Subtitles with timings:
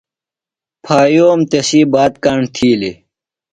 [0.83, 2.97] پھایوم تسی بات کاݨ تِھیلیۡ۔